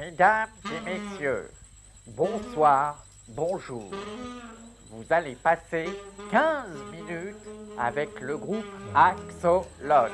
[0.00, 1.50] Mesdames et messieurs,
[2.06, 3.90] bonsoir, bonjour.
[4.88, 5.90] Vous allez passer
[6.30, 7.36] 15 minutes
[7.78, 10.10] avec le groupe Axolotl.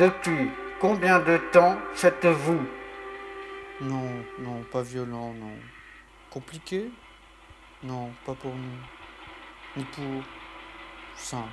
[0.00, 0.50] Depuis
[0.80, 2.66] combien de temps faites-vous?
[3.82, 4.08] Non,
[4.38, 5.52] non, pas violent, non.
[6.30, 6.90] Compliqué?
[7.82, 9.82] Non, pas pour nous.
[9.82, 10.22] Ou pour...
[11.16, 11.50] Simple.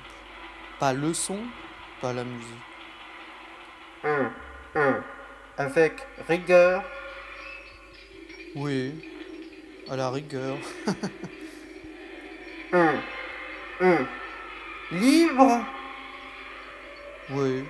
[0.80, 1.40] Pas le son,
[2.00, 2.64] pas la musique.
[4.02, 4.30] Hum,
[4.76, 5.02] hum.
[5.58, 6.82] Avec rigueur?
[8.56, 8.94] Oui,
[9.90, 10.56] à la rigueur.
[12.72, 13.00] Hum,
[13.82, 14.06] hum.
[14.92, 15.64] Libre?
[17.30, 17.64] Oui,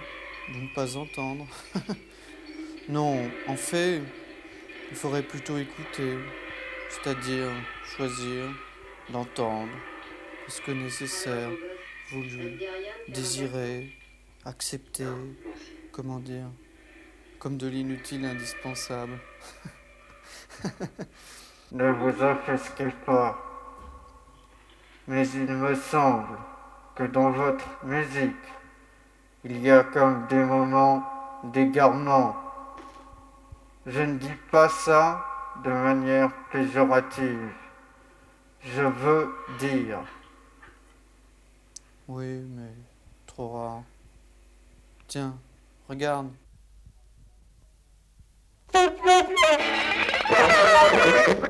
[0.54, 1.46] de ne pas entendre.
[2.88, 4.02] non, en fait,
[4.90, 6.18] il faudrait plutôt écouter,
[6.88, 7.50] c'est-à-dire
[7.84, 8.50] choisir,
[9.10, 9.72] d'entendre,
[10.46, 11.50] parce que nécessaire,
[12.10, 12.60] voulu,
[13.08, 13.92] désiré,
[14.44, 15.04] accepté,
[15.92, 16.50] comment dire,
[17.38, 19.18] comme de l'inutile indispensable.
[21.70, 23.36] Ne vous offusquez pas.
[25.06, 26.38] Mais il me semble
[26.96, 28.32] que dans votre musique,
[29.44, 31.04] il y a comme des moments
[31.44, 32.34] d'égarement.
[33.86, 35.24] Je ne dis pas ça
[35.64, 37.50] de manière péjorative.
[38.60, 40.00] Je veux dire,
[42.08, 42.72] Oui, mais
[43.26, 43.82] trop rare.
[45.06, 45.38] Tiens,
[45.88, 46.30] regarde.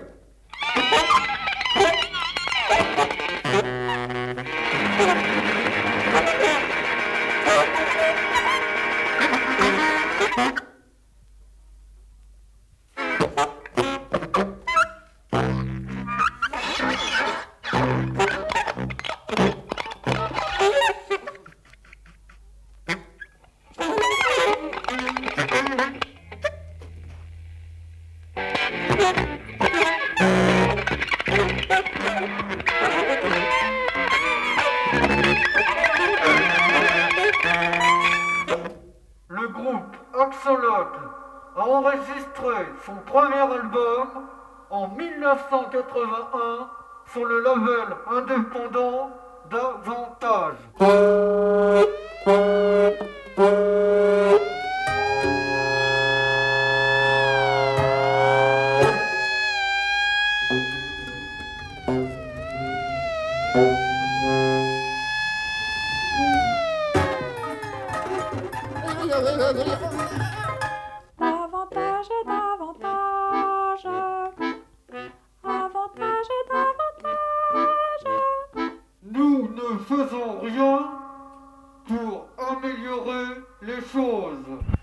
[39.29, 40.99] le groupe Axolotl
[41.57, 42.55] a enregistré
[42.85, 44.09] son premier album
[44.71, 46.71] en 1981
[47.13, 49.11] sur le label indépendant.
[49.51, 50.59] Davantage,
[82.59, 84.78] améliorer les choses.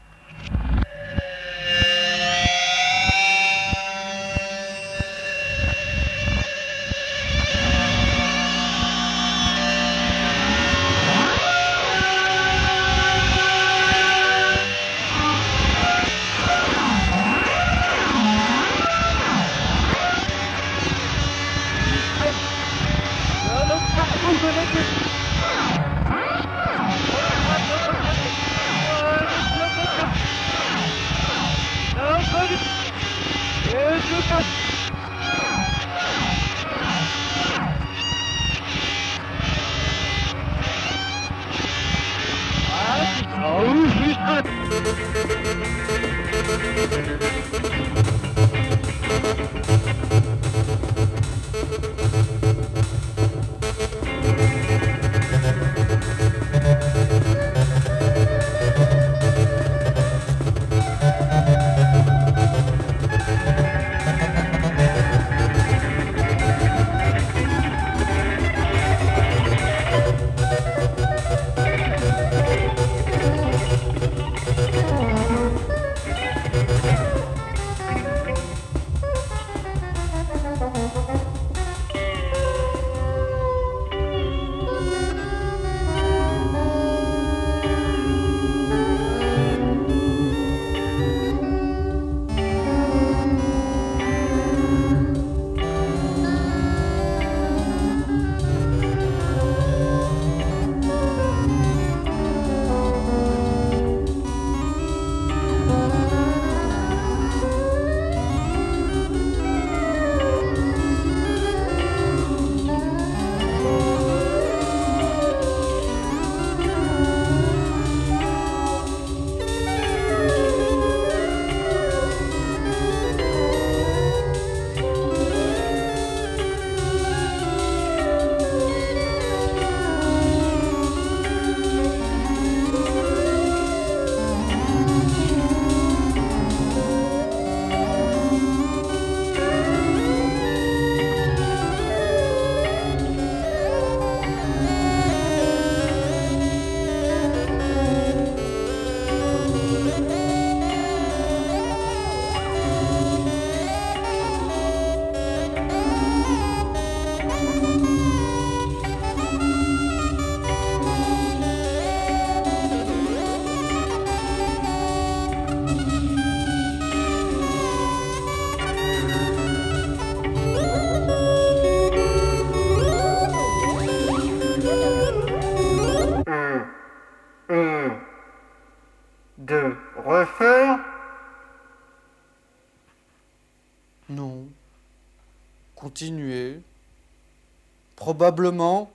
[188.16, 188.90] Probablement.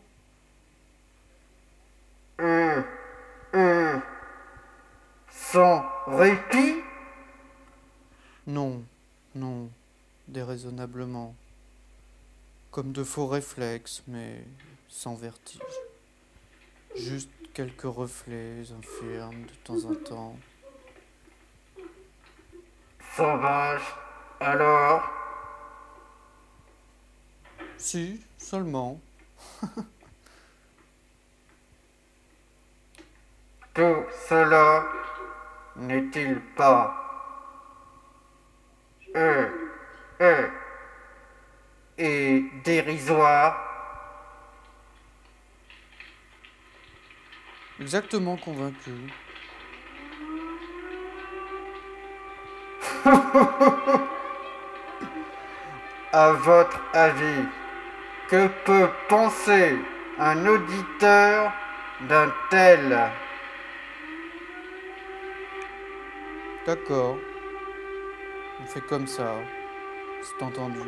[5.29, 6.77] Sans répit
[8.47, 8.83] Non,
[9.35, 9.69] non,
[10.27, 11.35] déraisonnablement.
[12.71, 14.43] Comme de faux réflexes, mais
[14.89, 15.61] sans vertige.
[16.97, 20.37] Juste quelques reflets infirmes de temps en temps.
[23.15, 23.83] Sauvage,
[24.41, 25.03] alors?
[27.77, 28.99] Si, seulement.
[33.75, 34.85] Tout cela
[35.77, 37.01] n'est-il pas
[39.15, 39.73] eux,
[40.21, 40.51] eux,
[41.99, 43.67] et dérisoire?
[47.81, 48.91] Exactement convaincu.
[56.13, 57.47] À votre avis,
[58.31, 59.77] que peut penser
[60.21, 61.53] un auditeur
[62.09, 62.97] d'un tel
[66.65, 67.17] D'accord.
[68.63, 69.35] On fait comme ça.
[70.23, 70.79] C'est entendu.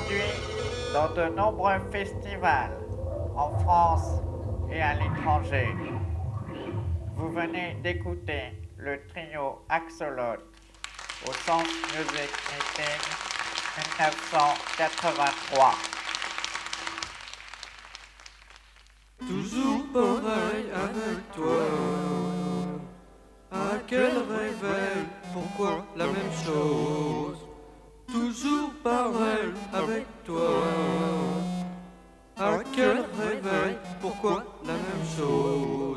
[0.00, 0.32] Produit
[0.92, 2.76] dans de nombreux festivals
[3.36, 4.20] en France
[4.70, 5.68] et à l'étranger.
[7.16, 10.44] Vous venez d'écouter le trio Axolote
[11.26, 13.00] au Sens Music Meeting
[13.76, 15.74] 1983.
[19.18, 21.66] Toujours pareil avec toi.
[23.52, 27.49] À quel réveil, pourquoi la même chose?
[28.82, 30.62] parole avec toi.
[32.36, 35.89] À quel réveil, pourquoi la même chose?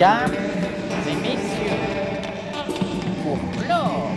[0.00, 0.32] Mesdames
[1.06, 1.76] et messieurs,
[3.22, 4.08] pour clore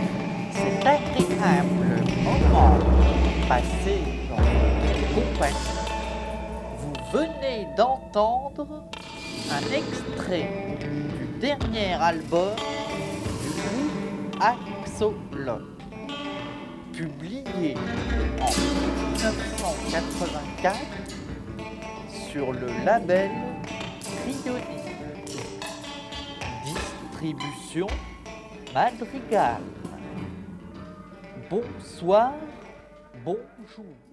[0.50, 2.78] cet agréable moment
[3.46, 4.00] passé
[4.30, 5.76] dans votre compagnie,
[6.78, 8.88] vous venez d'entendre
[9.52, 10.48] un extrait
[10.80, 12.56] du dernier album
[13.42, 15.68] du groupe Axolot,
[16.94, 17.74] publié
[18.40, 20.78] en 1984
[22.32, 23.30] sur le label
[24.00, 24.83] Cryonique.
[27.24, 27.86] Distribution
[28.74, 29.62] Madrigal.
[31.48, 32.34] Bonsoir,
[33.24, 34.03] bonjour.